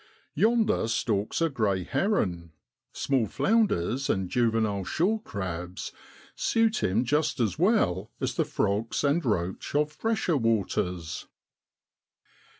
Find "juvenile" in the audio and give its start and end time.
4.31-4.83